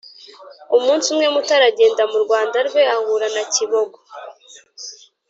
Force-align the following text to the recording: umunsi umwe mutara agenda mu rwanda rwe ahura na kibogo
umunsi 0.77 1.05
umwe 1.13 1.27
mutara 1.33 1.65
agenda 1.71 2.03
mu 2.11 2.17
rwanda 2.23 2.57
rwe 2.67 2.81
ahura 2.95 3.27
na 3.35 3.43
kibogo 3.53 3.97